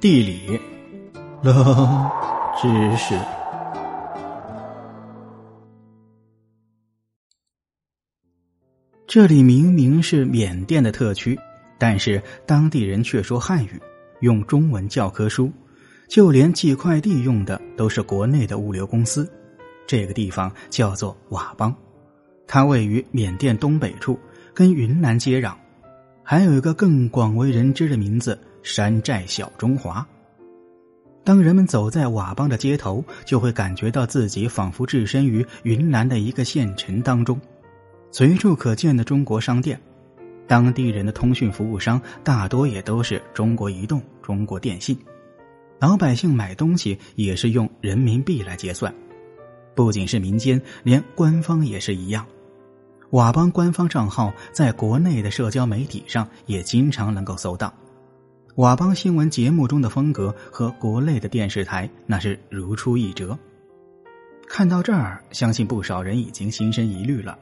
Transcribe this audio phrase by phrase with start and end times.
[0.00, 0.58] 地理，
[1.42, 2.10] 冷
[2.58, 3.14] 知识。
[9.06, 11.38] 这里明明是缅甸的特区，
[11.78, 13.78] 但是当地人却说汉语，
[14.20, 15.52] 用中文教科书，
[16.08, 19.30] 就连寄快递用的都是国内的物流公司。
[19.86, 21.76] 这个地方叫做佤邦，
[22.46, 24.18] 它位于缅甸东北处，
[24.54, 25.54] 跟云南接壤，
[26.30, 28.38] 还有一个更广为人知的名字。
[28.62, 30.06] 山寨小中华。
[31.24, 37.40] 当人们走在佤邦的街头，就会感觉到自己仿佛置身于云南的一个县城当中。
[38.12, 39.80] 随处可见的中国商店，
[40.46, 44.96] 当地人的通讯服务商大多也都是中国移动、中国电信。
[45.80, 48.94] 老百姓买东西也是用人民币来结算。
[49.74, 52.24] 不仅是民间，连官方也是一样。
[53.10, 57.72] 佤邦官方账号在国内的社交媒体上也经常能够搜到。
[58.54, 63.36] 佤邦新闻节目中的风格和国内的电视台那是如出一辙。
[64.48, 67.36] 看到这儿，相信不少人已经心生疑虑了。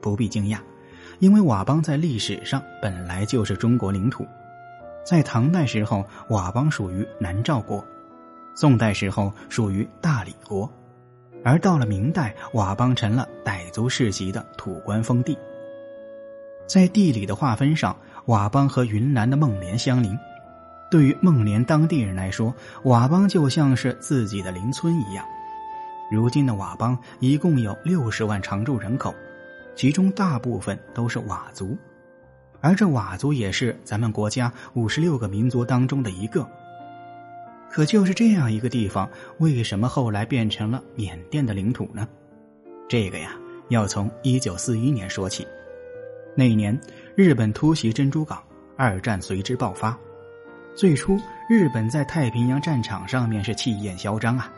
[0.00, 0.58] 不必惊讶，
[1.18, 4.26] 因为佤邦在历史上本来就是中国领土。
[5.04, 7.84] 在唐代时候，佤邦属于南诏国；
[8.54, 10.66] 宋代时候属于大理国；
[11.44, 15.36] 而到了明代，佤邦成了傣族世袭的土官封地。
[16.66, 20.16] 在地理的划分上，佤邦和云南的孟连相邻。
[20.90, 25.24] 对于孟连当地人来说，佤邦就像是自己的邻村一样。
[26.10, 29.14] 如今的佤邦一共有六十万常住人口，
[29.74, 31.76] 其中大部分都是佤族，
[32.60, 36.46] 而这佤族也是咱们国家五十六个民族当中的一个。
[37.72, 42.06] 可就是这样一个地方，为什么后来变成了缅甸的领土呢？
[42.86, 43.34] 这个呀，
[43.70, 45.46] 要从一九四一年说起。
[46.36, 46.78] 那一年，
[47.16, 48.42] 日本突袭珍珠港，
[48.76, 49.98] 二战随之爆发。
[50.74, 54.52] 最初，日本在太平洋战场上面是气焰嚣张啊。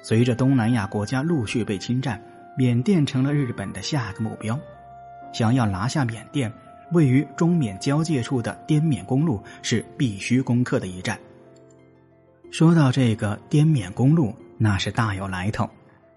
[0.00, 2.22] 随着东南亚国家陆续被侵占，
[2.56, 4.56] 缅甸成了日本的下一个目标。
[5.32, 6.52] 想要拿下缅甸，
[6.92, 11.18] 位于中缅交界处的滇缅公路是必须攻克的一战。
[12.50, 15.68] 说到这个滇缅公路，那是大有来头。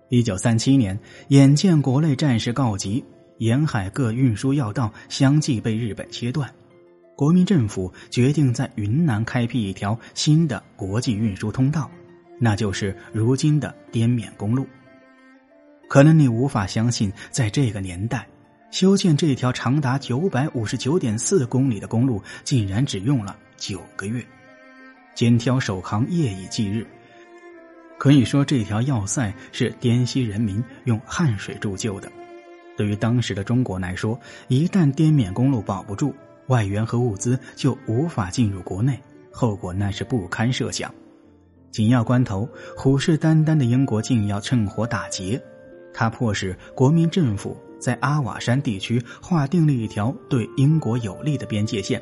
[0.10, 0.98] 一九三七年，
[1.30, 3.04] 眼见国内战事告急，
[3.38, 6.50] 沿海各运输要道相继被日本切断。
[7.16, 11.90] 国民政府决定在云南开辟一条新的国际运输通道，
[12.40, 14.66] 那就是如今的滇缅公路。
[15.88, 18.28] 可能你无法相信，在这个年代，
[18.72, 24.26] 修建这条长达九百五十九点四公里的公路，竟然只用了九个月，
[25.16, 26.86] 肩挑手扛，夜以继日。
[27.98, 32.12] 可以说，这条要塞是滇西人民用汗水铸就的。
[32.76, 36.14] 对于当时的中国来说，一旦滇缅公路保不住，
[36.48, 39.00] 外援和物资就无法进入国内，
[39.32, 40.94] 后果那是不堪设想。
[41.72, 45.42] 紧要关头，虎视眈眈的英国竟要趁火打劫，
[45.94, 52.02] 他迫使国民政府在阿瓦山地区划定了一条对英国有利的边界线，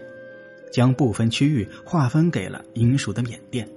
[0.71, 3.67] 将部分区域划分给了英属的缅甸，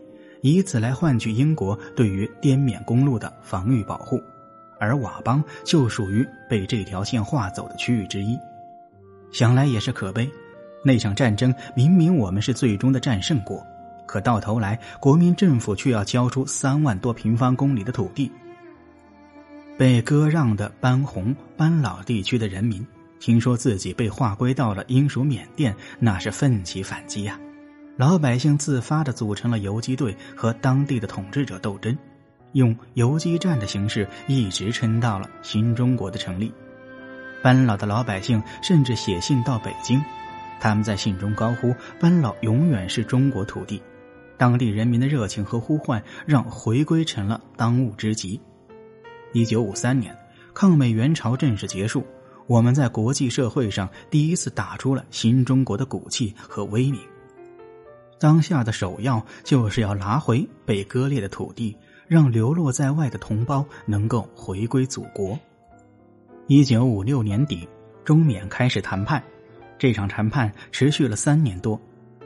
[0.40, 4.22] 以此来换取英国对于滇缅公路的防御保护，
[4.78, 8.38] 而佤邦就属于被这条线划走的区域之一。
[9.32, 10.30] 想来也是可悲。
[10.86, 13.66] 那场战争明明我们是最终的战胜国，
[14.06, 18.30] 可到头来国民政府却要交出三万多平方公里的土地。
[19.78, 22.86] 被割让的班洪、班老地区的人民，
[23.20, 27.38] 听说自己被划归到了英属缅甸，那是奋起反击呀！
[27.96, 31.96] 老百姓自发的组成了游击队，和当地的统治者斗争，
[32.52, 36.52] 用游击战的形式一直撑到了新中国的成立。
[37.42, 40.02] 班老的老百姓甚至写信到北京。
[40.60, 43.82] 他们在信中高呼“班老永远是中国土地”，
[44.38, 48.40] 当地人民的热情和呼唤让回归成了当务之急。
[49.34, 50.16] 一九五三年，
[50.54, 52.06] 抗美援朝正式结束，
[52.46, 57.00] 我们在国际社会上第一次打出了新中国的骨气和威名。
[58.18, 61.76] 当下的首要就是要拿回被割裂的土地，
[62.06, 65.38] 让流落在外的同胞能够回归祖国。
[66.46, 67.68] 一九五六年底，
[68.04, 69.22] 中缅开始谈判。
[69.78, 71.78] 这场谈判持续了三年多，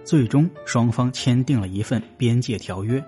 [0.05, 3.03] 最终双方签订了一份边界条约。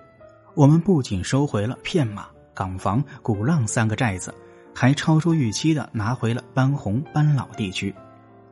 [0.54, 4.34] 我们不仅收回了片马、港房、鼓浪三个寨子，
[4.74, 7.94] 还超出预期的拿回了班洪、班老地区。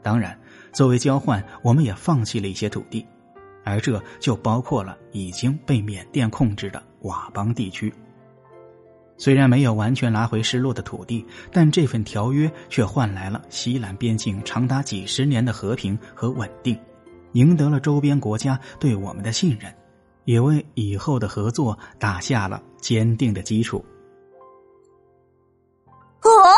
[0.02, 0.38] 当然，
[0.72, 3.04] 作为交换，我们也放弃了一些土地，
[3.64, 7.92] 而这就包括了已经被缅甸控制的佤邦地区。
[9.16, 16.78] 虽然没有完全拿回失落的土地，但这份条约却换来了西南边境长达几十年的和平和稳定，
[17.32, 19.74] 赢得了周边国家对我们的信任，
[20.24, 23.84] 也为以后的合作打下了坚定的基础。
[26.30, 26.57] Oh!